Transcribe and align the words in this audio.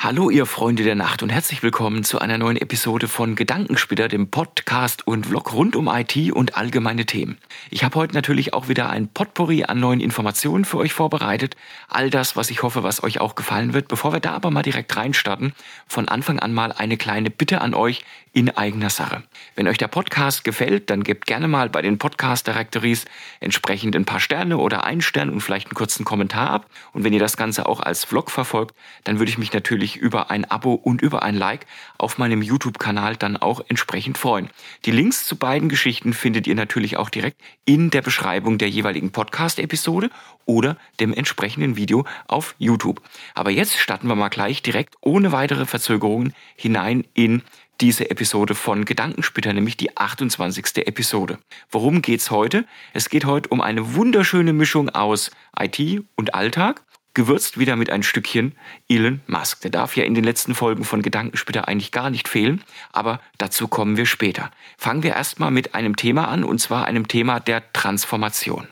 Hallo 0.00 0.30
ihr 0.30 0.46
Freunde 0.46 0.84
der 0.84 0.94
Nacht 0.94 1.24
und 1.24 1.30
herzlich 1.30 1.64
willkommen 1.64 2.04
zu 2.04 2.20
einer 2.20 2.38
neuen 2.38 2.56
Episode 2.56 3.08
von 3.08 3.34
Gedankensplitter, 3.34 4.06
dem 4.06 4.30
Podcast 4.30 5.04
und 5.08 5.26
Vlog 5.26 5.52
rund 5.52 5.74
um 5.74 5.88
IT 5.88 6.32
und 6.32 6.56
allgemeine 6.56 7.04
Themen. 7.04 7.36
Ich 7.68 7.82
habe 7.82 7.96
heute 7.96 8.14
natürlich 8.14 8.54
auch 8.54 8.68
wieder 8.68 8.90
ein 8.90 9.08
Potpourri 9.08 9.64
an 9.64 9.80
neuen 9.80 9.98
Informationen 9.98 10.64
für 10.64 10.76
euch 10.76 10.92
vorbereitet. 10.92 11.56
All 11.88 12.10
das, 12.10 12.36
was 12.36 12.50
ich 12.50 12.62
hoffe, 12.62 12.84
was 12.84 13.02
euch 13.02 13.20
auch 13.20 13.34
gefallen 13.34 13.74
wird. 13.74 13.88
Bevor 13.88 14.12
wir 14.12 14.20
da 14.20 14.34
aber 14.34 14.52
mal 14.52 14.62
direkt 14.62 14.96
reinstarten, 14.96 15.52
von 15.88 16.06
Anfang 16.06 16.38
an 16.38 16.54
mal 16.54 16.70
eine 16.70 16.96
kleine 16.96 17.28
Bitte 17.28 17.60
an 17.60 17.74
euch 17.74 18.04
in 18.32 18.56
eigener 18.56 18.90
Sache. 18.90 19.24
Wenn 19.56 19.66
euch 19.66 19.78
der 19.78 19.88
Podcast 19.88 20.44
gefällt, 20.44 20.90
dann 20.90 21.02
gebt 21.02 21.26
gerne 21.26 21.48
mal 21.48 21.68
bei 21.70 21.82
den 21.82 21.98
Podcast 21.98 22.46
Directories 22.46 23.04
entsprechend 23.40 23.96
ein 23.96 24.04
paar 24.04 24.20
Sterne 24.20 24.58
oder 24.58 24.84
einen 24.84 25.00
Stern 25.00 25.30
und 25.30 25.40
vielleicht 25.40 25.66
einen 25.66 25.74
kurzen 25.74 26.04
Kommentar 26.04 26.50
ab. 26.50 26.70
Und 26.92 27.02
wenn 27.02 27.12
ihr 27.12 27.18
das 27.18 27.36
Ganze 27.36 27.66
auch 27.66 27.80
als 27.80 28.04
Vlog 28.04 28.30
verfolgt, 28.30 28.76
dann 29.02 29.18
würde 29.18 29.30
ich 29.30 29.38
mich 29.38 29.52
natürlich 29.52 29.87
natürlich 29.88 29.96
über 29.96 30.30
ein 30.30 30.44
Abo 30.44 30.74
und 30.74 31.02
über 31.02 31.22
ein 31.22 31.34
Like 31.34 31.66
auf 31.96 32.18
meinem 32.18 32.42
YouTube-Kanal 32.42 33.16
dann 33.16 33.36
auch 33.36 33.60
entsprechend 33.68 34.18
freuen. 34.18 34.50
Die 34.84 34.90
Links 34.90 35.24
zu 35.24 35.36
beiden 35.36 35.68
Geschichten 35.68 36.12
findet 36.12 36.46
ihr 36.46 36.54
natürlich 36.54 36.96
auch 36.96 37.10
direkt 37.10 37.40
in 37.64 37.90
der 37.90 38.02
Beschreibung 38.02 38.58
der 38.58 38.68
jeweiligen 38.68 39.10
Podcast-Episode 39.10 40.10
oder 40.44 40.76
dem 41.00 41.14
entsprechenden 41.14 41.76
Video 41.76 42.04
auf 42.26 42.54
YouTube. 42.58 43.00
Aber 43.34 43.50
jetzt 43.50 43.78
starten 43.78 44.08
wir 44.08 44.16
mal 44.16 44.28
gleich 44.28 44.62
direkt 44.62 44.96
ohne 45.00 45.32
weitere 45.32 45.66
Verzögerungen 45.66 46.34
hinein 46.56 47.04
in 47.14 47.42
diese 47.80 48.10
Episode 48.10 48.56
von 48.56 48.84
Gedankensplitter, 48.84 49.52
nämlich 49.52 49.76
die 49.76 49.96
28. 49.96 50.86
Episode. 50.86 51.38
Worum 51.70 52.02
geht's 52.02 52.30
heute? 52.30 52.64
Es 52.92 53.08
geht 53.08 53.24
heute 53.24 53.48
um 53.50 53.60
eine 53.60 53.94
wunderschöne 53.94 54.52
Mischung 54.52 54.88
aus 54.88 55.30
IT 55.58 56.02
und 56.16 56.34
Alltag 56.34 56.82
gewürzt 57.18 57.58
wieder 57.58 57.74
mit 57.74 57.90
ein 57.90 58.04
Stückchen 58.04 58.52
Elon 58.88 59.22
Musk. 59.26 59.62
Der 59.62 59.72
darf 59.72 59.96
ja 59.96 60.04
in 60.04 60.14
den 60.14 60.22
letzten 60.22 60.54
Folgen 60.54 60.84
von 60.84 61.02
Gedankensplitter 61.02 61.66
eigentlich 61.66 61.90
gar 61.90 62.10
nicht 62.10 62.28
fehlen, 62.28 62.62
aber 62.92 63.20
dazu 63.38 63.66
kommen 63.66 63.96
wir 63.96 64.06
später. 64.06 64.52
Fangen 64.76 65.02
wir 65.02 65.14
erstmal 65.14 65.50
mit 65.50 65.74
einem 65.74 65.96
Thema 65.96 66.28
an, 66.28 66.44
und 66.44 66.60
zwar 66.60 66.86
einem 66.86 67.08
Thema 67.08 67.40
der 67.40 67.72
Transformation. 67.72 68.68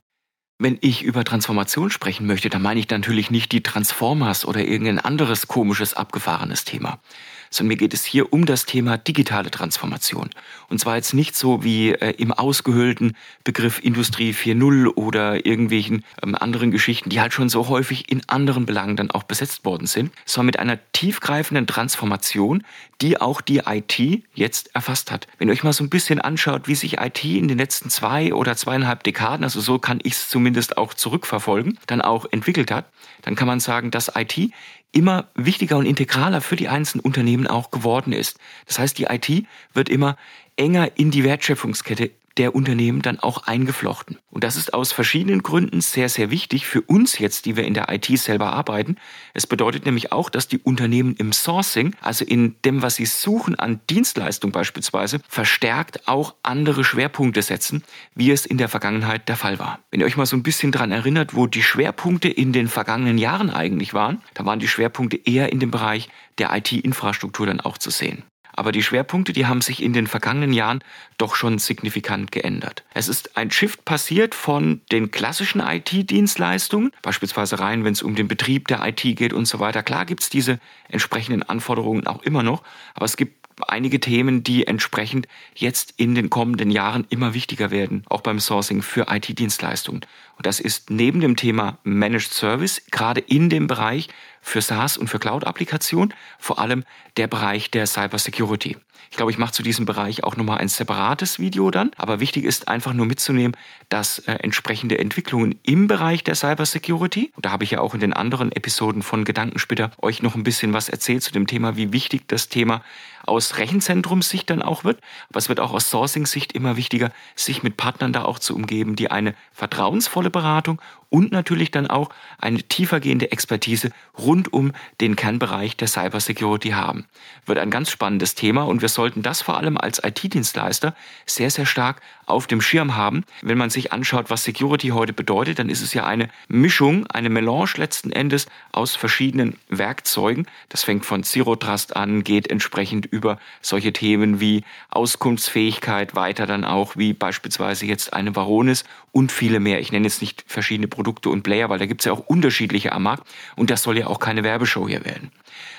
Wenn 0.60 0.78
ich 0.80 1.02
über 1.02 1.24
Transformation 1.24 1.90
sprechen 1.90 2.28
möchte, 2.28 2.48
dann 2.48 2.62
meine 2.62 2.78
ich 2.78 2.88
natürlich 2.88 3.32
nicht 3.32 3.50
die 3.50 3.64
Transformers 3.64 4.44
oder 4.44 4.64
irgendein 4.64 5.00
anderes 5.00 5.48
komisches, 5.48 5.94
abgefahrenes 5.94 6.64
Thema 6.64 7.00
sondern 7.50 7.68
mir 7.68 7.76
geht 7.76 7.94
es 7.94 8.04
hier 8.04 8.32
um 8.32 8.46
das 8.46 8.66
Thema 8.66 8.98
digitale 8.98 9.50
Transformation. 9.50 10.30
Und 10.68 10.78
zwar 10.78 10.96
jetzt 10.96 11.14
nicht 11.14 11.36
so 11.36 11.62
wie 11.64 11.92
äh, 11.92 12.10
im 12.18 12.32
ausgehöhlten 12.32 13.16
Begriff 13.44 13.82
Industrie 13.82 14.32
4.0 14.32 14.88
oder 14.96 15.46
irgendwelchen 15.46 16.04
ähm, 16.22 16.34
anderen 16.34 16.70
Geschichten, 16.70 17.10
die 17.10 17.20
halt 17.20 17.32
schon 17.32 17.48
so 17.48 17.68
häufig 17.68 18.10
in 18.10 18.22
anderen 18.28 18.66
Belangen 18.66 18.96
dann 18.96 19.10
auch 19.10 19.22
besetzt 19.22 19.64
worden 19.64 19.86
sind, 19.86 20.12
sondern 20.24 20.46
mit 20.46 20.58
einer 20.58 20.78
tiefgreifenden 20.92 21.66
Transformation, 21.66 22.64
die 23.00 23.20
auch 23.20 23.40
die 23.40 23.62
IT 23.66 24.22
jetzt 24.34 24.74
erfasst 24.74 25.10
hat. 25.10 25.26
Wenn 25.38 25.48
ihr 25.48 25.52
euch 25.52 25.64
mal 25.64 25.72
so 25.72 25.84
ein 25.84 25.90
bisschen 25.90 26.20
anschaut, 26.20 26.68
wie 26.68 26.74
sich 26.74 26.98
IT 26.98 27.24
in 27.24 27.48
den 27.48 27.58
letzten 27.58 27.90
zwei 27.90 28.32
oder 28.32 28.56
zweieinhalb 28.56 29.02
Dekaden, 29.02 29.44
also 29.44 29.60
so 29.60 29.78
kann 29.78 30.00
ich 30.02 30.14
es 30.14 30.28
zumindest 30.28 30.78
auch 30.78 30.94
zurückverfolgen, 30.94 31.78
dann 31.86 32.00
auch 32.00 32.26
entwickelt 32.30 32.70
hat, 32.70 32.86
dann 33.22 33.34
kann 33.34 33.46
man 33.46 33.60
sagen, 33.60 33.90
dass 33.90 34.12
IT 34.14 34.52
immer 34.96 35.28
wichtiger 35.34 35.76
und 35.76 35.84
integraler 35.84 36.40
für 36.40 36.56
die 36.56 36.68
einzelnen 36.68 37.04
Unternehmen 37.04 37.46
auch 37.46 37.70
geworden 37.70 38.14
ist. 38.14 38.38
Das 38.66 38.78
heißt, 38.78 38.96
die 38.96 39.04
IT 39.04 39.46
wird 39.74 39.90
immer 39.90 40.16
enger 40.56 40.96
in 40.96 41.10
die 41.10 41.22
Wertschöpfungskette 41.22 42.12
der 42.38 42.54
Unternehmen 42.54 43.02
dann 43.02 43.18
auch 43.18 43.46
eingeflochten. 43.46 44.18
Und 44.30 44.44
das 44.44 44.56
ist 44.56 44.74
aus 44.74 44.92
verschiedenen 44.92 45.42
Gründen 45.42 45.80
sehr, 45.80 46.08
sehr 46.08 46.30
wichtig 46.30 46.66
für 46.66 46.82
uns 46.82 47.18
jetzt, 47.18 47.46
die 47.46 47.56
wir 47.56 47.64
in 47.64 47.74
der 47.74 47.90
IT 47.90 48.06
selber 48.18 48.52
arbeiten. 48.52 48.96
Es 49.32 49.46
bedeutet 49.46 49.86
nämlich 49.86 50.12
auch, 50.12 50.28
dass 50.28 50.48
die 50.48 50.58
Unternehmen 50.58 51.14
im 51.16 51.32
Sourcing, 51.32 51.94
also 52.02 52.24
in 52.24 52.56
dem, 52.64 52.82
was 52.82 52.96
sie 52.96 53.06
suchen 53.06 53.54
an 53.58 53.80
Dienstleistung 53.88 54.52
beispielsweise, 54.52 55.20
verstärkt 55.28 56.06
auch 56.08 56.34
andere 56.42 56.84
Schwerpunkte 56.84 57.42
setzen, 57.42 57.82
wie 58.14 58.30
es 58.30 58.44
in 58.44 58.58
der 58.58 58.68
Vergangenheit 58.68 59.28
der 59.28 59.36
Fall 59.36 59.58
war. 59.58 59.80
Wenn 59.90 60.00
ihr 60.00 60.06
euch 60.06 60.16
mal 60.16 60.26
so 60.26 60.36
ein 60.36 60.42
bisschen 60.42 60.72
daran 60.72 60.92
erinnert, 60.92 61.34
wo 61.34 61.46
die 61.46 61.62
Schwerpunkte 61.62 62.28
in 62.28 62.52
den 62.52 62.68
vergangenen 62.68 63.18
Jahren 63.18 63.50
eigentlich 63.50 63.94
waren, 63.94 64.20
da 64.34 64.44
waren 64.44 64.58
die 64.58 64.68
Schwerpunkte 64.68 65.16
eher 65.16 65.52
in 65.52 65.60
dem 65.60 65.70
Bereich 65.70 66.08
der 66.38 66.54
IT-Infrastruktur 66.54 67.46
dann 67.46 67.60
auch 67.60 67.78
zu 67.78 67.90
sehen. 67.90 68.22
Aber 68.56 68.72
die 68.72 68.82
Schwerpunkte, 68.82 69.32
die 69.32 69.46
haben 69.46 69.60
sich 69.60 69.82
in 69.82 69.92
den 69.92 70.06
vergangenen 70.06 70.52
Jahren 70.52 70.82
doch 71.18 71.36
schon 71.36 71.58
signifikant 71.58 72.32
geändert. 72.32 72.84
Es 72.94 73.08
ist 73.08 73.36
ein 73.36 73.50
Shift 73.50 73.84
passiert 73.84 74.34
von 74.34 74.80
den 74.90 75.10
klassischen 75.10 75.60
IT-Dienstleistungen, 75.60 76.90
beispielsweise 77.02 77.60
rein, 77.60 77.84
wenn 77.84 77.92
es 77.92 78.02
um 78.02 78.14
den 78.14 78.28
Betrieb 78.28 78.68
der 78.68 78.84
IT 78.86 79.02
geht 79.02 79.32
und 79.32 79.46
so 79.46 79.60
weiter. 79.60 79.82
Klar 79.82 80.06
gibt 80.06 80.22
es 80.22 80.30
diese 80.30 80.58
entsprechenden 80.88 81.42
Anforderungen 81.42 82.06
auch 82.06 82.22
immer 82.22 82.42
noch, 82.42 82.62
aber 82.94 83.04
es 83.04 83.16
gibt 83.16 83.46
einige 83.68 84.00
Themen, 84.00 84.42
die 84.42 84.66
entsprechend 84.66 85.28
jetzt 85.54 85.94
in 85.96 86.14
den 86.14 86.30
kommenden 86.30 86.70
Jahren 86.70 87.06
immer 87.08 87.34
wichtiger 87.34 87.70
werden, 87.70 88.04
auch 88.08 88.20
beim 88.20 88.40
Sourcing 88.40 88.82
für 88.82 89.06
IT-Dienstleistungen. 89.08 90.02
Und 90.36 90.46
das 90.46 90.60
ist 90.60 90.90
neben 90.90 91.20
dem 91.20 91.36
Thema 91.36 91.78
Managed 91.82 92.32
Service, 92.32 92.82
gerade 92.90 93.20
in 93.20 93.48
dem 93.48 93.66
Bereich 93.66 94.08
für 94.42 94.60
SaaS 94.60 94.96
und 94.96 95.08
für 95.08 95.18
Cloud-Applikationen, 95.18 96.14
vor 96.38 96.58
allem 96.58 96.84
der 97.16 97.26
Bereich 97.26 97.70
der 97.70 97.86
Cyber 97.86 98.18
Security. 98.18 98.76
Ich 99.10 99.16
glaube, 99.16 99.30
ich 99.30 99.38
mache 99.38 99.52
zu 99.52 99.62
diesem 99.62 99.86
Bereich 99.86 100.24
auch 100.24 100.36
nochmal 100.36 100.58
ein 100.58 100.68
separates 100.68 101.38
Video 101.38 101.70
dann. 101.70 101.90
Aber 101.96 102.20
wichtig 102.20 102.44
ist 102.44 102.68
einfach 102.68 102.92
nur 102.92 103.06
mitzunehmen, 103.06 103.56
dass 103.88 104.18
äh, 104.20 104.32
entsprechende 104.32 104.98
Entwicklungen 104.98 105.58
im 105.62 105.86
Bereich 105.86 106.24
der 106.24 106.34
Cyber 106.34 106.66
Security, 106.66 107.32
und 107.34 107.46
da 107.46 107.50
habe 107.50 107.64
ich 107.64 107.70
ja 107.70 107.80
auch 107.80 107.94
in 107.94 108.00
den 108.00 108.12
anderen 108.12 108.52
Episoden 108.52 109.02
von 109.02 109.24
Gedankensplitter 109.24 109.90
euch 109.98 110.22
noch 110.22 110.34
ein 110.34 110.42
bisschen 110.42 110.72
was 110.72 110.88
erzählt 110.88 111.22
zu 111.22 111.32
dem 111.32 111.46
Thema, 111.46 111.76
wie 111.76 111.92
wichtig 111.92 112.28
das 112.28 112.48
Thema 112.48 112.82
aus 113.24 113.58
Rechenzentrumssicht 113.58 114.48
dann 114.50 114.62
auch 114.62 114.84
wird. 114.84 115.00
Aber 115.28 115.38
es 115.38 115.48
wird 115.48 115.60
auch 115.60 115.72
aus 115.72 115.90
Sourcing-Sicht 115.90 116.52
immer 116.52 116.76
wichtiger, 116.76 117.10
sich 117.34 117.62
mit 117.62 117.76
Partnern 117.76 118.12
da 118.12 118.24
auch 118.24 118.38
zu 118.38 118.54
umgeben, 118.54 118.96
die 118.96 119.10
eine 119.10 119.34
vertrauensvolle 119.52 120.25
Beratung 120.30 120.80
und 121.10 121.32
natürlich 121.32 121.70
dann 121.70 121.86
auch 121.86 122.10
eine 122.38 122.62
tiefergehende 122.62 123.32
Expertise 123.32 123.90
rund 124.18 124.52
um 124.52 124.72
den 125.00 125.16
Kernbereich 125.16 125.76
der 125.76 125.88
Cybersecurity 125.88 126.70
haben. 126.70 127.06
Wird 127.44 127.58
ein 127.58 127.70
ganz 127.70 127.90
spannendes 127.90 128.34
Thema 128.34 128.62
und 128.62 128.82
wir 128.82 128.88
sollten 128.88 129.22
das 129.22 129.42
vor 129.42 129.56
allem 129.56 129.76
als 129.76 130.02
IT-Dienstleister 130.02 130.94
sehr, 131.26 131.50
sehr 131.50 131.66
stark 131.66 132.00
auf 132.26 132.46
dem 132.46 132.60
Schirm 132.60 132.96
haben. 132.96 133.24
Wenn 133.40 133.56
man 133.56 133.70
sich 133.70 133.92
anschaut, 133.92 134.30
was 134.30 134.44
Security 134.44 134.88
heute 134.88 135.12
bedeutet, 135.12 135.58
dann 135.58 135.68
ist 135.68 135.80
es 135.80 135.94
ja 135.94 136.04
eine 136.04 136.28
Mischung, 136.48 137.06
eine 137.06 137.30
Melange 137.30 137.70
letzten 137.76 138.10
Endes 138.10 138.46
aus 138.72 138.96
verschiedenen 138.96 139.56
Werkzeugen. 139.68 140.46
Das 140.68 140.82
fängt 140.82 141.06
von 141.06 141.22
Zero 141.22 141.56
Trust 141.56 141.96
an, 141.96 142.24
geht 142.24 142.50
entsprechend 142.50 143.06
über 143.06 143.38
solche 143.62 143.92
Themen 143.92 144.40
wie 144.40 144.64
Auskunftsfähigkeit 144.90 146.14
weiter 146.14 146.46
dann 146.46 146.64
auch, 146.64 146.96
wie 146.96 147.12
beispielsweise 147.12 147.86
jetzt 147.86 148.12
eine 148.12 148.34
Varonis 148.34 148.84
und 149.12 149.30
viele 149.30 149.60
mehr. 149.60 149.80
Ich 149.80 149.92
nenne 149.92 150.06
jetzt 150.06 150.20
nicht 150.20 150.44
verschiedene 150.46 150.88
Produkte 150.96 151.28
und 151.28 151.42
Player, 151.42 151.68
weil 151.68 151.78
da 151.78 151.84
gibt 151.84 152.00
es 152.00 152.06
ja 152.06 152.12
auch 152.12 152.26
unterschiedliche 152.26 152.92
am 152.92 153.02
Markt 153.02 153.28
und 153.54 153.68
das 153.70 153.82
soll 153.82 153.98
ja 153.98 154.06
auch 154.06 154.18
keine 154.18 154.42
Werbeshow 154.42 154.88
hier 154.88 155.04
werden. 155.04 155.30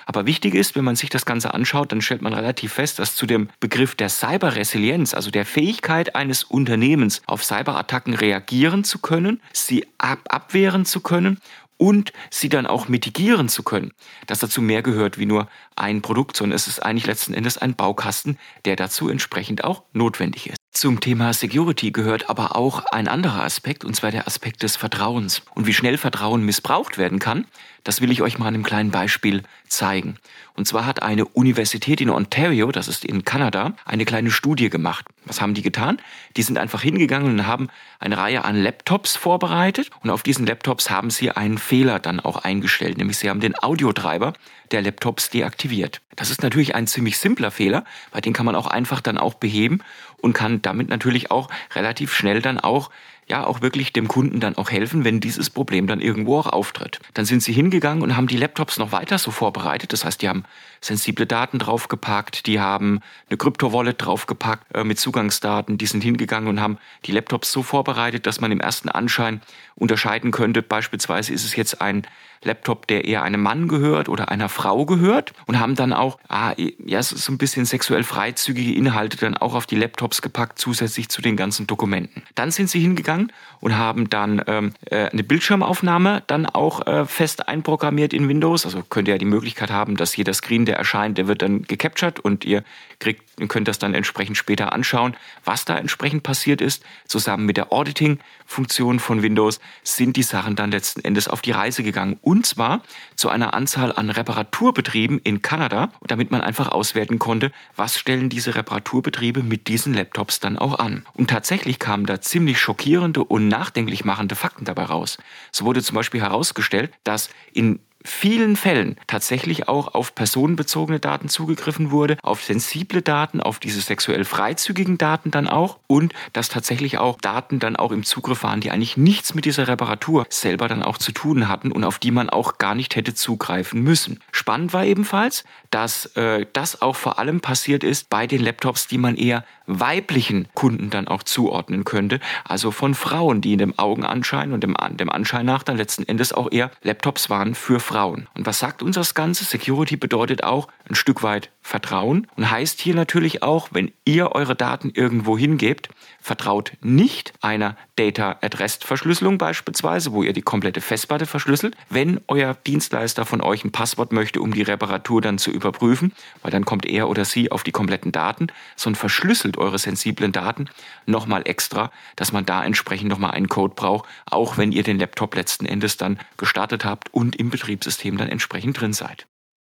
Aber 0.06 0.28
wichtig 0.28 0.54
ist, 0.54 0.76
wenn 0.76 0.86
man 0.86 0.96
sich 0.96 1.10
das 1.10 1.26
Ganze 1.26 1.56
anschaut, 1.56 1.92
dann 1.92 2.02
stellt 2.02 2.22
man 2.22 2.34
relativ 2.34 2.74
fest, 2.74 3.00
dass 3.00 3.16
zu 3.16 3.26
dem 3.26 3.50
Begriff 3.60 3.96
der 3.96 4.10
Cyberresilienz, 4.10 5.16
also 5.16 5.32
der 5.32 5.46
Fähigkeit 5.46 6.16
eines 6.16 6.44
Unternehmens 6.44 7.24
auf 7.26 7.44
Cyberattacken 7.44 8.14
reagieren 8.14 8.84
zu 8.84 9.00
können, 9.00 9.42
sie 9.54 9.88
ab 9.98 10.20
abwehren 10.30 10.86
zu 10.86 11.02
können 11.02 11.40
und 11.78 12.14
sie 12.30 12.50
dann 12.50 12.68
auch 12.68 12.88
mitigieren 12.88 13.50
zu 13.50 13.64
können, 13.64 13.92
dass 14.28 14.40
dazu 14.40 14.62
mehr 14.62 14.84
gehört 14.84 15.18
wie 15.18 15.26
nur 15.26 15.48
ein 15.76 16.02
Produkt, 16.02 16.38
sondern 16.38 16.56
es 16.56 16.68
ist 16.68 16.80
eigentlich 16.80 17.08
letzten 17.08 17.34
Endes 17.34 17.58
ein 17.58 17.76
Baukasten, 17.76 18.38
der 18.66 18.76
dazu 18.76 19.10
entsprechend 19.10 19.64
auch 19.64 19.84
notwendig 19.94 20.48
ist. 20.48 20.57
Zum 20.78 21.00
Thema 21.00 21.34
Security 21.34 21.90
gehört 21.90 22.30
aber 22.30 22.56
auch 22.56 22.86
ein 22.92 23.08
anderer 23.08 23.44
Aspekt, 23.44 23.84
und 23.84 23.96
zwar 23.96 24.12
der 24.12 24.28
Aspekt 24.28 24.62
des 24.62 24.76
Vertrauens. 24.76 25.42
Und 25.56 25.66
wie 25.66 25.74
schnell 25.74 25.98
Vertrauen 25.98 26.44
missbraucht 26.44 27.00
werden 27.00 27.18
kann, 27.18 27.48
das 27.84 28.00
will 28.00 28.12
ich 28.12 28.22
euch 28.22 28.38
mal 28.38 28.46
an 28.46 28.54
einem 28.54 28.64
kleinen 28.64 28.92
Beispiel 28.92 29.42
zeigen. 29.68 30.20
Und 30.58 30.68
zwar 30.68 30.88
hat 30.88 31.04
eine 31.04 31.26
Universität 31.26 32.02
in 32.02 32.10
Ontario, 32.10 32.72
das 32.72 32.88
ist 32.88 33.06
in 33.06 33.24
Kanada, 33.24 33.76
eine 33.86 34.06
kleine 34.06 34.32
Studie 34.32 34.72
gemacht. 34.72 35.06
Was 35.26 35.40
haben 35.40 35.54
die 35.54 35.62
getan? 35.62 36.00
Die 36.36 36.42
sind 36.42 36.58
einfach 36.58 36.82
hingegangen 36.82 37.32
und 37.32 37.46
haben 37.46 37.70
eine 38.00 38.18
Reihe 38.18 38.44
an 38.44 38.56
Laptops 38.56 39.16
vorbereitet 39.16 39.92
und 40.02 40.10
auf 40.10 40.24
diesen 40.24 40.48
Laptops 40.48 40.90
haben 40.90 41.12
sie 41.12 41.30
einen 41.30 41.60
Fehler 41.60 42.00
dann 42.00 42.20
auch 42.20 42.38
eingestellt, 42.38 42.98
nämlich 42.98 43.20
sie 43.20 43.30
haben 43.30 43.40
den 43.40 43.56
Audiotreiber 43.56 44.34
der 44.72 44.82
Laptops 44.82 45.30
deaktiviert. 45.30 46.02
Das 46.16 46.32
ist 46.32 46.42
natürlich 46.42 46.74
ein 46.74 46.88
ziemlich 46.88 47.20
simpler 47.20 47.52
Fehler, 47.52 47.86
weil 48.12 48.22
den 48.22 48.34
kann 48.34 48.48
man 48.48 48.56
auch 48.56 48.68
einfach 48.68 49.02
dann 49.02 49.20
auch 49.20 49.36
beheben 49.36 49.82
und 50.18 50.34
kann 50.34 50.64
damit 50.64 50.90
natürlich 50.90 51.30
auch 51.30 51.50
relativ 51.76 52.16
schnell 52.16 52.42
dann 52.42 52.60
auch 52.60 52.90
ja 53.28 53.46
auch 53.46 53.62
wirklich 53.62 53.94
dem 53.94 54.08
Kunden 54.08 54.40
dann 54.40 54.58
auch 54.58 54.72
helfen, 54.72 55.04
wenn 55.04 55.20
dieses 55.20 55.50
Problem 55.50 55.88
dann 55.88 56.00
irgendwo 56.00 56.40
auch 56.40 56.48
auftritt. 56.48 57.00
Dann 57.14 57.26
sind 57.26 57.44
sie 57.44 57.52
hingegangen 57.52 58.02
und 58.02 58.16
haben 58.16 58.28
die 58.28 58.38
Laptops 58.38 58.78
noch 58.78 58.92
weiter 58.92 59.18
so 59.18 59.32
vorbereitet. 59.32 59.92
Das 59.94 60.06
heißt, 60.06 60.22
die 60.22 60.30
haben 60.30 60.44
sensible 60.82 61.26
Daten 61.26 61.60
draufgepackt, 61.60 62.46
die 62.46 62.60
haben 62.60 63.02
eine 63.30 63.38
Krypto-Wallet 63.38 64.06
draufgepackt 64.06 64.76
äh, 64.76 64.84
mit 64.84 65.00
Zugangsdaten, 65.00 65.78
die 65.78 65.88
sind 65.88 66.04
hingegangen 66.04 66.48
und 66.48 66.62
haben 66.62 66.78
die 67.06 67.12
Laptops 67.12 67.52
so 67.52 67.64
vorbereitet, 67.64 68.26
dass 68.26 68.40
man 68.40 68.52
im 68.52 68.60
ersten 68.60 68.90
Anschein 68.90 69.42
unterscheiden 69.76 70.32
könnte. 70.32 70.62
Beispielsweise 70.62 71.34
ist 71.34 71.44
es 71.44 71.56
jetzt 71.56 71.82
ein 71.82 72.08
Laptop, 72.44 72.88
der 72.88 73.06
eher 73.06 73.24
einem 73.24 73.42
Mann 73.42 73.68
gehört 73.68 74.10
oder 74.10 74.30
einer 74.30 74.48
Frau 74.48 74.86
gehört 74.86 75.34
und 75.48 75.60
haben 75.60 75.76
dann 75.76 75.92
auch 75.92 76.20
ah, 76.30 76.54
ja, 76.56 77.02
so 77.02 77.32
ein 77.32 77.38
bisschen 77.40 77.66
sexuell 77.66 78.04
freizügige 78.04 78.74
Inhalte 78.74 79.18
dann 79.18 79.36
auch 79.36 79.56
auf 79.56 79.66
die 79.66 79.76
Laptops 79.76 80.22
gepackt, 80.22 80.60
zusätzlich 80.60 81.10
zu 81.10 81.22
den 81.22 81.36
ganzen 81.36 81.66
Dokumenten. 81.66 82.22
Dann 82.36 82.52
sind 82.52 82.70
sie 82.70 82.80
hingegangen 82.80 83.17
und 83.60 83.78
haben 83.78 84.10
dann 84.10 84.42
ähm, 84.48 84.74
äh, 84.86 85.10
eine 85.10 85.24
Bildschirmaufnahme 85.24 86.24
dann 86.28 86.46
auch 86.46 86.86
äh, 86.86 87.06
fest 87.06 87.48
einprogrammiert 87.48 88.14
in 88.14 88.28
Windows. 88.30 88.66
Also 88.66 88.84
könnt 88.88 89.08
ihr 89.08 89.16
ja 89.16 89.18
die 89.18 89.26
Möglichkeit 89.26 89.72
haben, 89.72 89.98
dass 89.98 90.16
jeder 90.16 90.34
Screen, 90.34 90.66
der 90.66 90.78
erscheint, 90.78 91.18
der 91.18 91.28
wird 91.28 91.42
dann 91.42 91.64
gecaptured 91.64 92.20
und 92.20 92.46
ihr 92.46 92.64
kriegt, 93.00 93.24
könnt 93.48 93.68
das 93.68 93.80
dann 93.80 93.94
entsprechend 93.94 94.38
später 94.38 94.74
anschauen, 94.74 95.16
was 95.44 95.66
da 95.66 95.78
entsprechend 95.78 96.24
passiert 96.24 96.62
ist. 96.62 96.84
Zusammen 97.06 97.46
mit 97.46 97.58
der 97.58 97.72
Auditing-Funktion 97.72 99.00
von 99.00 99.22
Windows 99.22 99.60
sind 99.84 100.16
die 100.16 100.24
Sachen 100.24 100.56
dann 100.56 100.72
letzten 100.72 101.02
Endes 101.02 101.28
auf 101.28 101.42
die 101.42 101.52
Reise 101.52 101.84
gegangen 101.84 102.18
und 102.22 102.46
zwar 102.46 102.82
zu 103.16 103.30
einer 103.30 103.54
Anzahl 103.54 103.92
an 103.92 104.10
Reparaturbetrieben 104.10 105.20
in 105.20 105.42
Kanada, 105.42 105.92
damit 106.06 106.32
man 106.32 106.42
einfach 106.42 106.70
auswerten 106.70 107.20
konnte, 107.20 107.52
was 107.76 107.98
stellen 107.98 108.30
diese 108.30 108.56
Reparaturbetriebe 108.56 109.44
mit 109.44 109.68
diesen 109.68 109.94
Laptops 109.94 110.40
dann 110.40 110.58
auch 110.58 110.80
an. 110.80 111.06
Und 111.14 111.30
tatsächlich 111.30 111.80
kamen 111.80 112.06
da 112.06 112.22
ziemlich 112.22 112.60
schockierende 112.60 113.07
und 113.16 113.48
nachdenklich 113.48 114.06
machende 114.06 114.36
Fakten 114.36 114.66
dabei 114.66 114.84
raus. 114.84 115.18
So 115.52 115.66
wurde 115.66 115.82
zum 115.82 115.96
Beispiel 115.96 116.22
herausgestellt, 116.22 116.92
dass 117.04 117.30
in 117.54 117.80
vielen 118.04 118.56
Fällen 118.56 118.96
tatsächlich 119.08 119.68
auch 119.68 119.94
auf 119.94 120.16
personenbezogene 120.16 121.00
Daten 121.00 121.30
zugegriffen 121.30 121.92
wurde, 121.92 122.18
auf 122.24 122.44
sensible 122.44 123.02
Daten, 123.02 123.42
auf 123.42 123.60
diese 123.60 123.82
sexuell 123.82 124.26
freizügigen 124.26 124.98
Daten 124.98 125.32
dann 125.32 125.48
auch 125.48 125.80
und 125.88 126.14
dass 126.34 126.50
tatsächlich 126.50 126.98
auch 126.98 127.20
Daten 127.20 127.60
dann 127.60 127.76
auch 127.76 127.92
im 127.92 128.04
Zugriff 128.04 128.44
waren, 128.44 128.62
die 128.62 128.72
eigentlich 128.72 128.98
nichts 128.98 129.34
mit 129.34 129.46
dieser 129.46 129.68
Reparatur 129.68 130.26
selber 130.30 130.68
dann 130.68 130.84
auch 130.84 130.98
zu 130.98 131.12
tun 131.12 131.48
hatten 131.48 131.72
und 131.72 131.84
auf 131.84 132.00
die 132.00 132.12
man 132.12 132.30
auch 132.30 132.58
gar 132.58 132.76
nicht 132.76 132.96
hätte 132.96 133.14
zugreifen 133.14 133.82
müssen. 133.82 134.20
Spannend 134.32 134.74
war 134.74 134.86
ebenfalls, 134.86 135.44
dass 135.70 136.08
äh, 136.16 136.46
das 136.54 136.82
auch 136.82 136.96
vor 136.96 137.20
allem 137.20 137.42
passiert 137.42 137.84
ist 137.84 138.10
bei 138.10 138.28
den 138.28 138.42
Laptops, 138.42 138.88
die 138.88 138.98
man 138.98 139.16
eher 139.16 139.44
weiblichen 139.68 140.48
Kunden 140.54 140.90
dann 140.90 141.08
auch 141.08 141.24
zuordnen 141.24 141.84
könnte, 141.84 142.20
also 142.46 142.72
von 142.72 142.96
Frauen, 142.96 143.42
die 143.42 143.54
in 143.54 143.60
dem 143.60 143.78
Augenanschein 143.78 144.54
und 144.54 144.64
dem, 144.64 144.76
dem 144.92 145.10
Anschein 145.10 145.46
nach 145.46 145.64
dann 145.64 145.78
letzten 145.78 146.08
Endes 146.08 146.34
auch 146.34 146.52
eher 146.52 146.72
Laptops 146.84 147.30
waren 147.30 147.54
für 147.54 147.80
Frauen. 147.88 148.28
Und 148.36 148.46
was 148.46 148.60
sagt 148.60 148.84
uns 148.84 148.96
das 148.96 149.16
Ganze? 149.16 149.46
Security 149.46 149.96
bedeutet 149.96 150.44
auch 150.44 150.68
ein 150.88 150.96
Stück 150.96 151.24
weit 151.24 151.50
Vertrauen 151.68 152.28
und 152.38 152.50
heißt 152.50 152.80
hier 152.80 152.96
natürlich 152.96 153.44
auch, 153.44 153.68
wenn 153.74 153.92
ihr 154.06 154.32
eure 154.32 154.56
Daten 154.56 154.90
irgendwo 154.90 155.38
hingebt, 155.38 155.90
vertraut 156.22 156.72
nicht 156.80 157.34
einer 157.42 157.76
Data 157.98 158.38
at 158.42 158.60
Rest 158.60 158.86
Verschlüsselung 158.86 159.38
beispielsweise, 159.38 160.14
wo 160.14 160.24
ihr 160.24 160.32
die 160.32 160.42
komplette 160.42 160.80
Festplatte 160.80 161.26
verschlüsselt, 161.26 161.76
wenn 161.90 162.22
euer 162.30 162.54
Dienstleister 162.54 163.26
von 163.26 163.42
euch 163.42 163.66
ein 163.66 163.74
Passwort 163.74 164.14
möchte, 164.14 164.40
um 164.40 164.54
die 164.54 164.62
Reparatur 164.62 165.20
dann 165.20 165.40
zu 165.40 165.52
überprüfen, 165.52 166.14
weil 166.42 166.52
dann 166.52 166.64
kommt 166.64 166.86
er 166.86 167.10
oder 167.10 167.26
sie 167.26 167.52
auf 167.52 167.64
die 167.64 167.74
kompletten 167.74 168.14
Daten, 168.14 168.48
sondern 168.78 169.02
verschlüsselt 169.02 169.58
eure 169.58 169.78
sensiblen 169.78 170.32
Daten 170.32 170.70
nochmal 171.06 171.42
extra, 171.44 171.92
dass 172.16 172.32
man 172.32 172.46
da 172.46 172.64
entsprechend 172.64 173.10
nochmal 173.10 173.32
einen 173.32 173.50
Code 173.50 173.76
braucht, 173.76 174.08
auch 174.26 174.58
wenn 174.58 174.72
ihr 174.72 174.84
den 174.84 175.00
Laptop 175.00 175.36
letzten 175.36 175.66
Endes 175.66 175.98
dann 175.98 176.18
gestartet 176.38 176.86
habt 176.86 177.14
und 177.14 177.36
im 177.36 177.50
Betriebssystem 177.50 178.16
dann 178.16 178.30
entsprechend 178.30 178.80
drin 178.80 178.94
seid. 178.94 179.28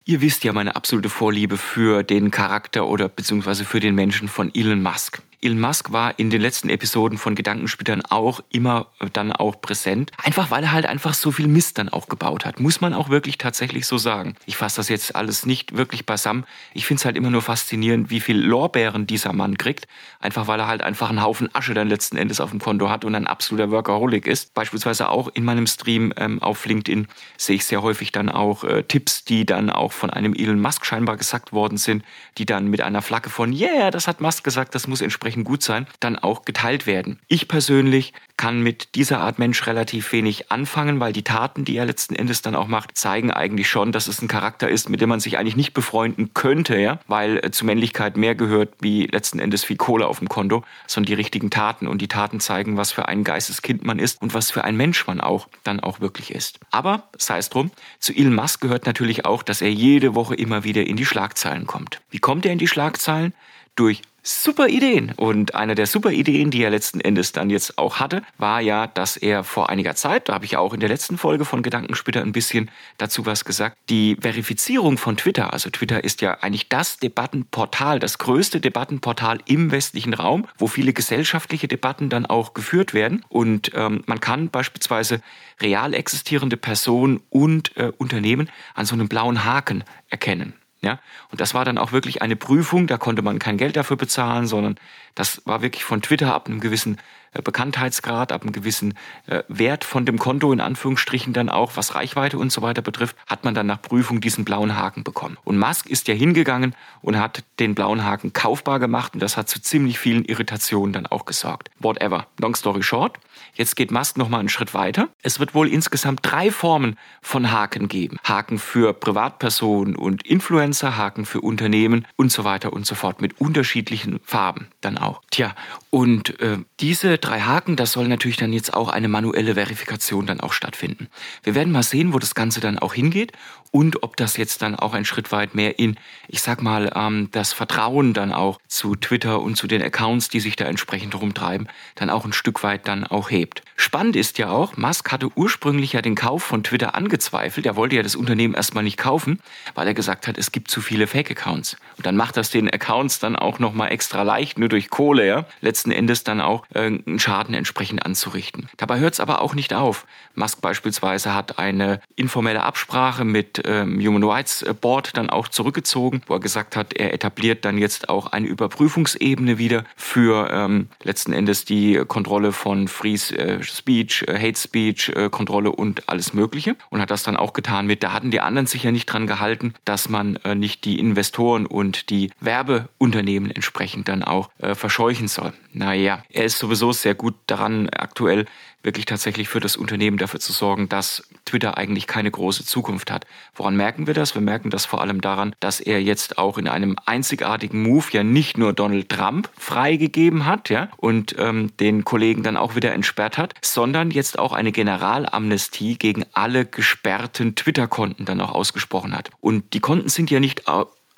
Ihr 0.04 0.20
wisst 0.20 0.44
ja 0.44 0.52
meine 0.52 0.76
absolute 0.76 1.10
Vorliebe 1.10 1.56
für 1.56 2.02
den 2.02 2.30
Charakter 2.30 2.86
oder 2.86 3.08
beziehungsweise 3.08 3.64
für 3.64 3.80
den 3.80 3.94
Menschen 3.94 4.28
von 4.28 4.50
Elon 4.54 4.82
Musk. 4.82 5.22
Elon 5.42 5.58
Musk 5.58 5.90
war 5.90 6.18
in 6.18 6.28
den 6.28 6.42
letzten 6.42 6.68
Episoden 6.68 7.16
von 7.16 7.34
Gedankenspielern 7.34 8.02
auch 8.02 8.40
immer 8.50 8.88
dann 9.14 9.32
auch 9.32 9.60
präsent. 9.60 10.12
Einfach 10.22 10.50
weil 10.50 10.64
er 10.64 10.72
halt 10.72 10.84
einfach 10.84 11.14
so 11.14 11.30
viel 11.32 11.48
Mist 11.48 11.78
dann 11.78 11.88
auch 11.88 12.08
gebaut 12.08 12.44
hat. 12.44 12.60
Muss 12.60 12.82
man 12.82 12.92
auch 12.92 13.08
wirklich 13.08 13.38
tatsächlich 13.38 13.86
so 13.86 13.96
sagen. 13.96 14.34
Ich 14.44 14.58
fasse 14.58 14.76
das 14.76 14.90
jetzt 14.90 15.16
alles 15.16 15.46
nicht 15.46 15.76
wirklich 15.76 16.04
beisammen. 16.04 16.44
Ich 16.74 16.84
finde 16.84 17.00
es 17.00 17.04
halt 17.06 17.16
immer 17.16 17.30
nur 17.30 17.40
faszinierend, 17.40 18.10
wie 18.10 18.20
viel 18.20 18.38
Lorbeeren 18.38 19.06
dieser 19.06 19.32
Mann 19.32 19.56
kriegt. 19.56 19.88
Einfach 20.20 20.46
weil 20.46 20.60
er 20.60 20.66
halt 20.66 20.82
einfach 20.82 21.08
einen 21.08 21.22
Haufen 21.22 21.48
Asche 21.54 21.72
dann 21.72 21.88
letzten 21.88 22.18
Endes 22.18 22.38
auf 22.40 22.50
dem 22.50 22.60
Konto 22.60 22.90
hat 22.90 23.06
und 23.06 23.14
ein 23.14 23.26
absoluter 23.26 23.70
Workaholic 23.70 24.26
ist. 24.26 24.52
Beispielsweise 24.52 25.08
auch 25.08 25.28
in 25.32 25.44
meinem 25.44 25.66
Stream 25.66 26.12
ähm, 26.18 26.42
auf 26.42 26.66
LinkedIn 26.66 27.08
sehe 27.38 27.56
ich 27.56 27.64
sehr 27.64 27.80
häufig 27.80 28.12
dann 28.12 28.28
auch 28.28 28.62
äh, 28.64 28.82
Tipps, 28.82 29.24
die 29.24 29.46
dann 29.46 29.70
auch 29.70 29.92
von 29.92 30.10
einem 30.10 30.34
Elon 30.34 30.60
Musk 30.60 30.84
scheinbar 30.84 31.16
gesagt 31.16 31.54
worden 31.54 31.78
sind, 31.78 32.04
die 32.36 32.44
dann 32.44 32.68
mit 32.68 32.82
einer 32.82 33.00
Flagge 33.00 33.30
von 33.30 33.54
Yeah, 33.54 33.90
das 33.90 34.06
hat 34.06 34.20
Musk 34.20 34.44
gesagt, 34.44 34.74
das 34.74 34.86
muss 34.86 35.00
entsprechend 35.00 35.29
entsprechend 35.30 35.46
gut 35.46 35.62
sein, 35.62 35.86
dann 36.00 36.18
auch 36.18 36.44
geteilt 36.44 36.86
werden. 36.86 37.20
Ich 37.28 37.48
persönlich 37.48 38.12
kann 38.40 38.62
mit 38.62 38.94
dieser 38.94 39.20
Art 39.20 39.38
Mensch 39.38 39.66
relativ 39.66 40.12
wenig 40.12 40.50
anfangen, 40.50 40.98
weil 40.98 41.12
die 41.12 41.24
Taten, 41.24 41.66
die 41.66 41.76
er 41.76 41.84
letzten 41.84 42.14
Endes 42.14 42.40
dann 42.40 42.56
auch 42.56 42.68
macht, 42.68 42.96
zeigen 42.96 43.30
eigentlich 43.30 43.68
schon, 43.68 43.92
dass 43.92 44.08
es 44.08 44.22
ein 44.22 44.28
Charakter 44.28 44.66
ist, 44.66 44.88
mit 44.88 45.02
dem 45.02 45.10
man 45.10 45.20
sich 45.20 45.36
eigentlich 45.36 45.56
nicht 45.56 45.74
befreunden 45.74 46.32
könnte, 46.32 46.78
ja, 46.78 47.00
weil 47.06 47.36
äh, 47.44 47.50
zu 47.50 47.66
Männlichkeit 47.66 48.16
mehr 48.16 48.34
gehört 48.34 48.72
wie 48.80 49.04
letzten 49.04 49.40
Endes 49.40 49.64
viel 49.64 49.76
Kohle 49.76 50.06
auf 50.06 50.20
dem 50.20 50.30
Konto, 50.30 50.64
sondern 50.86 51.08
die 51.08 51.14
richtigen 51.14 51.50
Taten 51.50 51.86
und 51.86 52.00
die 52.00 52.08
Taten 52.08 52.40
zeigen, 52.40 52.78
was 52.78 52.92
für 52.92 53.08
ein 53.08 53.24
Geisteskind 53.24 53.84
man 53.84 53.98
ist 53.98 54.22
und 54.22 54.32
was 54.32 54.50
für 54.50 54.64
ein 54.64 54.74
Mensch 54.74 55.06
man 55.06 55.20
auch 55.20 55.46
dann 55.62 55.80
auch 55.80 56.00
wirklich 56.00 56.30
ist. 56.34 56.60
Aber 56.70 57.10
sei 57.18 57.36
es 57.36 57.50
drum, 57.50 57.70
zu 57.98 58.14
Elon 58.14 58.34
Musk 58.34 58.62
gehört 58.62 58.86
natürlich 58.86 59.26
auch, 59.26 59.42
dass 59.42 59.60
er 59.60 59.70
jede 59.70 60.14
Woche 60.14 60.34
immer 60.34 60.64
wieder 60.64 60.86
in 60.86 60.96
die 60.96 61.04
Schlagzeilen 61.04 61.66
kommt. 61.66 62.00
Wie 62.08 62.20
kommt 62.20 62.46
er 62.46 62.52
in 62.52 62.58
die 62.58 62.68
Schlagzeilen? 62.68 63.34
Durch 63.76 64.00
super 64.22 64.68
Ideen. 64.68 65.12
Und 65.16 65.54
eine 65.54 65.74
der 65.74 65.86
super 65.86 66.10
Ideen, 66.10 66.50
die 66.50 66.62
er 66.62 66.70
letzten 66.70 67.00
Endes 67.00 67.32
dann 67.32 67.50
jetzt 67.50 67.78
auch 67.78 68.00
hatte, 68.00 68.22
war 68.38 68.60
ja, 68.60 68.86
dass 68.86 69.16
er 69.16 69.44
vor 69.44 69.70
einiger 69.70 69.94
Zeit, 69.94 70.28
da 70.28 70.34
habe 70.34 70.44
ich 70.44 70.52
ja 70.52 70.58
auch 70.58 70.72
in 70.72 70.80
der 70.80 70.88
letzten 70.88 71.18
Folge 71.18 71.44
von 71.44 71.62
Gedankensplitter 71.62 72.22
ein 72.22 72.32
bisschen 72.32 72.70
dazu 72.98 73.26
was 73.26 73.44
gesagt, 73.44 73.76
die 73.88 74.16
Verifizierung 74.20 74.98
von 74.98 75.16
Twitter, 75.16 75.52
also 75.52 75.70
Twitter 75.70 76.02
ist 76.04 76.20
ja 76.20 76.38
eigentlich 76.40 76.68
das 76.68 76.98
Debattenportal, 76.98 77.98
das 77.98 78.18
größte 78.18 78.60
Debattenportal 78.60 79.40
im 79.46 79.70
westlichen 79.70 80.14
Raum, 80.14 80.46
wo 80.58 80.66
viele 80.66 80.92
gesellschaftliche 80.92 81.68
Debatten 81.68 82.08
dann 82.08 82.26
auch 82.26 82.54
geführt 82.54 82.94
werden. 82.94 83.24
Und 83.28 83.72
ähm, 83.74 84.02
man 84.06 84.20
kann 84.20 84.50
beispielsweise 84.50 85.20
real 85.60 85.94
existierende 85.94 86.56
Personen 86.56 87.20
und 87.30 87.76
äh, 87.76 87.92
Unternehmen 87.98 88.50
an 88.74 88.86
so 88.86 88.94
einem 88.94 89.08
blauen 89.08 89.44
Haken 89.44 89.84
erkennen. 90.08 90.54
Ja, 90.82 90.98
und 91.30 91.42
das 91.42 91.52
war 91.52 91.66
dann 91.66 91.76
auch 91.76 91.92
wirklich 91.92 92.22
eine 92.22 92.36
Prüfung, 92.36 92.86
da 92.86 92.96
konnte 92.96 93.20
man 93.20 93.38
kein 93.38 93.58
Geld 93.58 93.76
dafür 93.76 93.98
bezahlen, 93.98 94.46
sondern 94.46 94.76
das 95.14 95.42
war 95.44 95.60
wirklich 95.60 95.84
von 95.84 96.00
Twitter 96.00 96.34
ab 96.34 96.48
einem 96.48 96.60
gewissen 96.60 96.96
Bekanntheitsgrad, 97.32 98.32
ab 98.32 98.42
einem 98.42 98.52
gewissen 98.52 98.94
äh, 99.26 99.42
Wert 99.48 99.84
von 99.84 100.04
dem 100.04 100.18
Konto 100.18 100.52
in 100.52 100.60
Anführungsstrichen 100.60 101.32
dann 101.32 101.48
auch, 101.48 101.72
was 101.76 101.94
Reichweite 101.94 102.38
und 102.38 102.50
so 102.50 102.62
weiter 102.62 102.82
betrifft, 102.82 103.16
hat 103.26 103.44
man 103.44 103.54
dann 103.54 103.66
nach 103.66 103.80
Prüfung 103.80 104.20
diesen 104.20 104.44
blauen 104.44 104.76
Haken 104.76 105.04
bekommen. 105.04 105.36
Und 105.44 105.58
Musk 105.58 105.86
ist 105.86 106.08
ja 106.08 106.14
hingegangen 106.14 106.74
und 107.02 107.18
hat 107.18 107.44
den 107.58 107.74
blauen 107.74 108.04
Haken 108.04 108.32
kaufbar 108.32 108.80
gemacht 108.80 109.14
und 109.14 109.20
das 109.20 109.36
hat 109.36 109.48
zu 109.48 109.60
ziemlich 109.60 109.98
vielen 109.98 110.24
Irritationen 110.24 110.92
dann 110.92 111.06
auch 111.06 111.24
gesorgt. 111.24 111.70
Whatever. 111.78 112.26
Long 112.40 112.56
story 112.56 112.82
short. 112.82 113.18
Jetzt 113.54 113.76
geht 113.76 113.90
Musk 113.90 114.16
nochmal 114.16 114.40
einen 114.40 114.48
Schritt 114.48 114.74
weiter. 114.74 115.08
Es 115.22 115.40
wird 115.40 115.54
wohl 115.54 115.68
insgesamt 115.68 116.20
drei 116.22 116.50
Formen 116.50 116.96
von 117.20 117.50
Haken 117.50 117.88
geben. 117.88 118.18
Haken 118.24 118.58
für 118.58 118.92
Privatpersonen 118.92 119.96
und 119.96 120.26
Influencer, 120.26 120.96
Haken 120.96 121.26
für 121.26 121.40
Unternehmen 121.40 122.06
und 122.16 122.32
so 122.32 122.44
weiter 122.44 122.72
und 122.72 122.86
so 122.86 122.94
fort 122.94 123.20
mit 123.20 123.40
unterschiedlichen 123.40 124.20
Farben 124.24 124.68
dann 124.80 124.98
auch. 124.98 125.22
Tja, 125.30 125.54
und 125.90 126.40
äh, 126.40 126.58
diese 126.78 127.19
drei 127.20 127.40
Haken, 127.40 127.76
das 127.76 127.92
soll 127.92 128.08
natürlich 128.08 128.36
dann 128.36 128.52
jetzt 128.52 128.74
auch 128.74 128.88
eine 128.88 129.08
manuelle 129.08 129.54
Verifikation 129.54 130.26
dann 130.26 130.40
auch 130.40 130.52
stattfinden. 130.52 131.08
Wir 131.42 131.54
werden 131.54 131.72
mal 131.72 131.82
sehen, 131.82 132.12
wo 132.12 132.18
das 132.18 132.34
Ganze 132.34 132.60
dann 132.60 132.78
auch 132.78 132.94
hingeht 132.94 133.32
und 133.70 134.02
ob 134.02 134.16
das 134.16 134.36
jetzt 134.36 134.62
dann 134.62 134.74
auch 134.74 134.94
ein 134.94 135.04
Schritt 135.04 135.30
weit 135.32 135.54
mehr 135.54 135.78
in, 135.78 135.96
ich 136.28 136.42
sag 136.42 136.62
mal, 136.62 136.90
ähm, 136.94 137.28
das 137.30 137.52
Vertrauen 137.52 138.14
dann 138.14 138.32
auch 138.32 138.58
zu 138.66 138.96
Twitter 138.96 139.40
und 139.40 139.56
zu 139.56 139.66
den 139.66 139.82
Accounts, 139.82 140.28
die 140.28 140.40
sich 140.40 140.56
da 140.56 140.64
entsprechend 140.64 141.14
rumtreiben, 141.14 141.68
dann 141.94 142.10
auch 142.10 142.24
ein 142.24 142.32
Stück 142.32 142.62
weit 142.62 142.88
dann 142.88 143.04
auch 143.04 143.30
hebt. 143.30 143.62
Spannend 143.76 144.16
ist 144.16 144.38
ja 144.38 144.50
auch, 144.50 144.76
Musk 144.76 145.12
hatte 145.12 145.28
ursprünglich 145.36 145.92
ja 145.92 146.02
den 146.02 146.14
Kauf 146.14 146.42
von 146.42 146.64
Twitter 146.64 146.94
angezweifelt. 146.94 147.66
Er 147.66 147.76
wollte 147.76 147.96
ja 147.96 148.02
das 148.02 148.16
Unternehmen 148.16 148.54
erstmal 148.54 148.84
nicht 148.84 148.96
kaufen, 148.96 149.40
weil 149.74 149.86
er 149.86 149.94
gesagt 149.94 150.26
hat, 150.26 150.36
es 150.36 150.52
gibt 150.52 150.70
zu 150.70 150.80
viele 150.80 151.06
Fake-Accounts. 151.06 151.76
Und 151.96 152.06
dann 152.06 152.16
macht 152.16 152.36
das 152.36 152.50
den 152.50 152.68
Accounts 152.68 153.20
dann 153.20 153.36
auch 153.36 153.58
nochmal 153.58 153.92
extra 153.92 154.22
leicht, 154.22 154.58
nur 154.58 154.68
durch 154.68 154.90
Kohle, 154.90 155.26
ja, 155.26 155.46
letzten 155.60 155.92
Endes 155.92 156.24
dann 156.24 156.40
auch 156.40 156.64
äh, 156.74 156.90
einen 157.10 157.18
Schaden 157.20 157.54
entsprechend 157.54 158.04
anzurichten. 158.04 158.68
Dabei 158.76 158.98
hört 158.98 159.14
es 159.14 159.20
aber 159.20 159.42
auch 159.42 159.54
nicht 159.54 159.74
auf. 159.74 160.06
Musk 160.34 160.60
beispielsweise 160.60 161.34
hat 161.34 161.58
eine 161.58 162.00
informelle 162.16 162.62
Absprache 162.62 163.24
mit 163.24 163.62
ähm, 163.64 164.00
Human 164.00 164.24
Rights 164.24 164.64
Board 164.80 165.16
dann 165.16 165.30
auch 165.30 165.48
zurückgezogen, 165.48 166.22
wo 166.26 166.34
er 166.34 166.40
gesagt 166.40 166.76
hat, 166.76 166.92
er 166.94 167.12
etabliert 167.12 167.64
dann 167.64 167.78
jetzt 167.78 168.08
auch 168.08 168.28
eine 168.28 168.46
Überprüfungsebene 168.46 169.58
wieder 169.58 169.84
für 169.96 170.48
ähm, 170.50 170.88
letzten 171.02 171.32
Endes 171.32 171.64
die 171.64 172.02
Kontrolle 172.06 172.52
von 172.52 172.88
Free 172.88 173.14
äh, 173.14 173.62
Speech, 173.62 174.24
äh, 174.28 174.38
Hate 174.38 174.58
Speech, 174.58 175.10
äh, 175.10 175.28
Kontrolle 175.30 175.72
und 175.72 176.08
alles 176.08 176.32
Mögliche 176.32 176.76
und 176.90 177.00
hat 177.00 177.10
das 177.10 177.22
dann 177.22 177.36
auch 177.36 177.52
getan 177.52 177.86
mit, 177.86 178.02
da 178.02 178.12
hatten 178.12 178.30
die 178.30 178.40
anderen 178.40 178.66
sich 178.66 178.84
ja 178.84 178.92
nicht 178.92 179.06
dran 179.06 179.26
gehalten, 179.26 179.74
dass 179.84 180.08
man 180.08 180.36
äh, 180.36 180.54
nicht 180.54 180.84
die 180.84 180.98
Investoren 180.98 181.66
und 181.66 182.10
die 182.10 182.30
Werbeunternehmen 182.40 183.50
entsprechend 183.50 184.08
dann 184.08 184.22
auch 184.22 184.50
äh, 184.58 184.74
verscheuchen 184.74 185.28
soll. 185.28 185.52
Naja, 185.72 186.22
er 186.30 186.44
ist 186.44 186.58
sowieso 186.58 186.92
sehr 187.00 187.14
gut 187.14 187.34
daran, 187.46 187.88
aktuell 187.90 188.46
wirklich 188.82 189.04
tatsächlich 189.04 189.48
für 189.48 189.60
das 189.60 189.76
Unternehmen 189.76 190.16
dafür 190.16 190.40
zu 190.40 190.52
sorgen, 190.52 190.88
dass 190.88 191.28
Twitter 191.44 191.76
eigentlich 191.76 192.06
keine 192.06 192.30
große 192.30 192.64
Zukunft 192.64 193.10
hat. 193.10 193.26
Woran 193.54 193.76
merken 193.76 194.06
wir 194.06 194.14
das? 194.14 194.34
Wir 194.34 194.42
merken 194.42 194.70
das 194.70 194.86
vor 194.86 195.00
allem 195.00 195.20
daran, 195.20 195.54
dass 195.60 195.80
er 195.80 196.02
jetzt 196.02 196.38
auch 196.38 196.56
in 196.56 196.68
einem 196.68 196.96
einzigartigen 197.04 197.82
Move 197.82 198.06
ja 198.12 198.24
nicht 198.24 198.56
nur 198.56 198.72
Donald 198.72 199.08
Trump 199.08 199.50
freigegeben 199.56 200.46
hat, 200.46 200.70
ja, 200.70 200.88
und 200.96 201.34
ähm, 201.38 201.76
den 201.78 202.04
Kollegen 202.04 202.42
dann 202.42 202.56
auch 202.56 202.74
wieder 202.74 202.92
entsperrt 202.92 203.36
hat, 203.36 203.54
sondern 203.62 204.10
jetzt 204.10 204.38
auch 204.38 204.52
eine 204.52 204.72
Generalamnestie 204.72 205.98
gegen 205.98 206.24
alle 206.32 206.64
gesperrten 206.64 207.54
Twitter-Konten 207.54 208.24
dann 208.24 208.40
auch 208.40 208.52
ausgesprochen 208.52 209.14
hat. 209.14 209.30
Und 209.40 209.74
die 209.74 209.80
Konten 209.80 210.08
sind 210.08 210.30
ja 210.30 210.40
nicht 210.40 210.68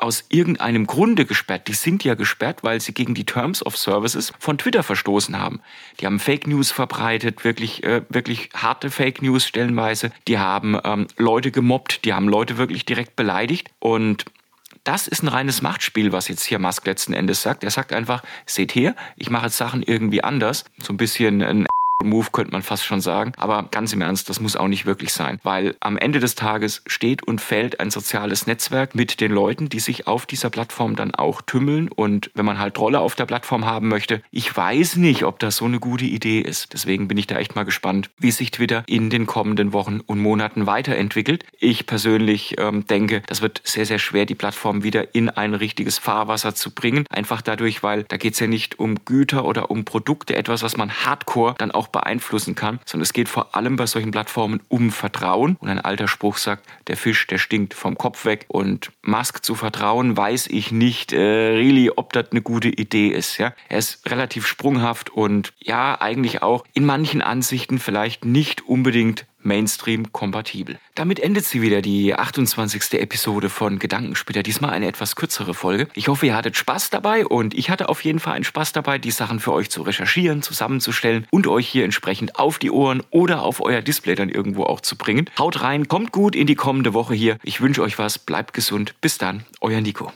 aus 0.03 0.25
irgendeinem 0.29 0.87
Grunde 0.87 1.25
gesperrt. 1.25 1.69
Die 1.69 1.75
sind 1.75 2.03
ja 2.05 2.15
gesperrt, 2.15 2.63
weil 2.63 2.81
sie 2.81 2.93
gegen 2.93 3.15
die 3.15 3.25
Terms 3.25 3.65
of 3.65 3.77
Services 3.77 4.33
von 4.39 4.59
Twitter 4.59 4.83
verstoßen 4.83 5.39
haben. 5.39 5.61
Die 6.01 6.07
haben 6.07 6.19
Fake 6.19 6.47
News 6.47 6.73
verbreitet, 6.73 7.45
wirklich, 7.45 7.85
äh, 7.85 8.03
wirklich 8.09 8.51
harte 8.55 8.91
Fake 8.91 9.23
News 9.23 9.47
stellenweise. 9.47 10.11
Die 10.27 10.39
haben 10.39 10.77
ähm, 10.85 11.07
Leute 11.17 11.53
gemobbt, 11.53 12.05
die 12.05 12.13
haben 12.13 12.29
Leute 12.29 12.59
wirklich 12.59 12.85
direkt 12.85 13.15
beleidigt 13.17 13.71
und 13.79 14.25
das 14.85 15.07
ist 15.07 15.23
ein 15.23 15.29
reines 15.29 15.63
Machtspiel, 15.63 16.11
was 16.11 16.27
jetzt 16.27 16.43
hier 16.43 16.59
Musk 16.59 16.85
letzten 16.87 17.13
Endes 17.13 17.43
sagt. 17.43 17.63
Er 17.63 17.71
sagt 17.71 17.93
einfach, 17.93 18.25
seht 18.47 18.75
her, 18.75 18.97
ich 19.17 19.31
mache 19.31 19.47
jetzt 19.47 19.57
Sachen 19.57 19.85
irgendwie 19.85 20.25
anders. 20.25 20.65
So 20.83 20.93
ein 20.93 20.97
bisschen 20.97 21.41
ein 21.41 21.67
Move 22.05 22.29
könnte 22.33 22.53
man 22.53 22.63
fast 22.63 22.85
schon 22.85 23.01
sagen. 23.01 23.33
Aber 23.37 23.69
ganz 23.71 23.93
im 23.93 24.01
Ernst, 24.01 24.29
das 24.29 24.41
muss 24.41 24.57
auch 24.57 24.69
nicht 24.69 24.87
wirklich 24.87 25.13
sein, 25.13 25.39
weil 25.43 25.77
am 25.81 25.97
Ende 25.97 26.21
des 26.21 26.35
Tages 26.35 26.83
steht 26.87 27.23
und 27.23 27.41
fällt 27.41 27.81
ein 27.81 27.91
soziales 27.91 28.47
Netzwerk 28.47 28.95
mit 28.95 29.21
den 29.21 29.33
Leuten, 29.33 29.69
die 29.69 29.81
sich 29.81 30.07
auf 30.07 30.27
dieser 30.27 30.51
Plattform 30.51 30.97
dann 30.97 31.15
auch 31.15 31.43
tümmeln. 31.43 31.89
Und 31.89 32.31
wenn 32.35 32.45
man 32.45 32.59
halt 32.59 32.79
Rolle 32.79 33.01
auf 33.01 33.15
der 33.15 33.27
Plattform 33.27 33.67
haben 33.67 33.89
möchte, 33.89 34.23
ich 34.31 34.55
weiß 34.57 34.97
nicht, 34.97 35.25
ob 35.25 35.39
das 35.39 35.57
so 35.57 35.65
eine 35.65 35.81
gute 35.81 36.05
Idee 36.05 36.41
ist. 36.41 36.73
Deswegen 36.73 37.09
bin 37.09 37.19
ich 37.19 37.27
da 37.27 37.39
echt 37.39 37.57
mal 37.57 37.65
gespannt, 37.65 38.11
wie 38.19 38.31
sich 38.31 38.51
Twitter 38.51 38.85
in 38.87 39.11
den 39.11 39.27
kommenden 39.27 39.73
Wochen 39.73 40.01
und 40.01 40.19
Monaten 40.21 40.67
weiterentwickelt. 40.67 41.45
Ich 41.59 41.87
persönlich 41.87 42.57
ähm, 42.59 42.87
denke, 42.87 43.23
das 43.27 43.43
wird 43.43 43.61
sehr, 43.65 43.87
sehr 43.87 43.99
schwer, 43.99 44.27
die 44.27 44.35
Plattform 44.35 44.83
wieder 44.83 45.15
in 45.15 45.29
ein 45.31 45.55
richtiges 45.55 45.99
Fahrwasser 45.99 46.55
zu 46.55 46.71
bringen. 46.71 47.07
Einfach 47.11 47.43
dadurch, 47.43 47.83
weil 47.83 48.05
da 48.05 48.17
geht 48.17 48.35
es 48.35 48.41
ja 48.41 48.47
nicht 48.47 48.79
um 48.79 49.05
Güter 49.05 49.45
oder 49.45 49.71
um 49.71 49.85
Produkte, 49.85 50.37
etwas, 50.37 50.63
was 50.63 50.77
man 50.77 50.91
hardcore 50.91 51.55
dann 51.59 51.71
auch 51.71 51.89
beeinflussen 51.93 52.55
kann, 52.55 52.81
sondern 52.85 53.03
es 53.03 53.13
geht 53.13 53.29
vor 53.29 53.55
allem 53.55 53.77
bei 53.77 53.87
solchen 53.87 54.11
Plattformen 54.11 54.61
um 54.69 54.91
Vertrauen. 54.91 55.57
Und 55.61 55.69
ein 55.69 55.81
alter 55.81 56.09
Spruch 56.09 56.39
sagt, 56.39 56.67
der 56.89 56.97
Fisch, 56.97 57.27
der 57.27 57.39
stinkt 57.39 57.75
vom 57.75 57.97
Kopf 57.97 58.25
weg. 58.25 58.47
Und 58.49 58.91
Musk 59.03 59.45
zu 59.45 59.55
vertrauen, 59.55 60.17
weiß 60.17 60.49
ich 60.49 60.73
nicht, 60.73 61.13
äh, 61.13 61.19
really, 61.19 61.91
ob 61.95 62.13
das 62.13 62.33
eine 62.33 62.43
gute 62.43 62.69
Idee 62.69 63.09
ist. 63.09 63.39
Ja? 63.39 63.53
Er 63.69 63.79
ist 63.79 64.11
relativ 64.11 64.47
sprunghaft 64.47 65.11
und 65.11 65.53
ja, 65.59 66.01
eigentlich 66.01 66.43
auch 66.43 66.65
in 66.73 66.85
manchen 66.85 67.23
Ansichten 67.23 67.79
vielleicht 67.79 68.25
nicht 68.25 68.67
unbedingt 68.67 69.27
Mainstream-kompatibel. 69.43 70.79
Damit 70.95 71.21
endet 71.21 71.45
sie 71.45 71.63
wieder 71.63 71.83
die 71.83 72.15
28. 72.15 73.01
Episode 73.01 73.49
von 73.49 73.79
Gedankensplitter. 73.79 74.43
Diesmal 74.43 74.71
eine 74.71 74.87
etwas 74.87 75.17
kürzere 75.17 75.55
Folge. 75.55 75.89
Ich 75.95 76.09
hoffe, 76.09 76.27
ihr 76.27 76.35
hattet 76.35 76.57
Spaß 76.57 76.91
dabei 76.91 77.25
und 77.27 77.55
ich 77.55 77.71
hatte 77.71 77.89
auf 77.89 78.03
jeden 78.05 78.19
Fall 78.19 78.35
einen 78.35 78.45
Spaß 78.45 78.73
dabei, 78.73 78.99
die 78.99 79.11
Sachen 79.11 79.41
für 79.41 79.53
euch 79.53 79.71
zu 79.71 79.83
recherchieren, 79.83 80.43
zusammenzustellen 80.43 81.27
und 81.31 81.47
euch 81.47 81.69
hier 81.69 81.85
entsprechend 81.85 82.39
auf 82.39 82.59
die 82.59 82.71
Ohren 82.71 83.03
oder 83.11 83.43
auf 83.43 83.61
euer 83.61 83.83
Display 83.83 84.15
dann 84.15 84.29
irgendwo 84.29 84.65
auch 84.65 84.81
zu 84.81 84.97
bringen. 84.97 85.31
Haut 85.39 85.63
rein, 85.63 85.89
kommt 85.89 86.13
gut 86.13 86.35
in 86.35 86.47
die 86.47 86.55
kommende 86.55 86.95
Woche 86.95 87.15
hier. 87.15 87.39
Ich 87.43 87.61
wünsche 87.61 87.83
euch 87.83 87.99
was, 87.99 88.19
bleibt 88.19 88.55
gesund. 88.55 88.95
Bis 89.01 89.19
dann, 89.19 89.45
euer 89.61 89.81
Nico. 89.81 90.11